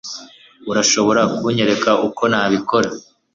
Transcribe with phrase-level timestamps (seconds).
[0.71, 2.89] Urashobora kunyereka uko nabikora